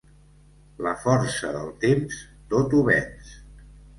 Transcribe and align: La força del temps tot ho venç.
La 0.85 0.93
força 1.03 1.51
del 1.57 1.69
temps 1.85 2.17
tot 2.53 2.75
ho 2.79 2.83
venç. 2.91 3.31